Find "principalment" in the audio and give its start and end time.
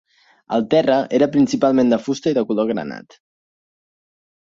1.35-1.93